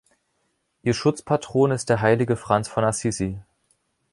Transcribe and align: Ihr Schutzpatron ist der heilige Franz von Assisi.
Ihr 0.81 0.95
Schutzpatron 0.95 1.69
ist 1.69 1.87
der 1.89 2.01
heilige 2.01 2.35
Franz 2.35 2.67
von 2.67 2.83
Assisi. 2.83 3.37